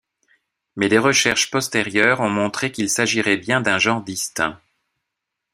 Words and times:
Mais 0.75 0.89
des 0.89 0.97
recherches 0.97 1.51
postérieures 1.51 2.21
ont 2.21 2.29
montré 2.31 2.71
qu'il 2.71 2.89
s'agirait 2.89 3.37
bien 3.37 3.61
d'un 3.61 3.77
genre 3.77 4.01
distinct. 4.01 4.57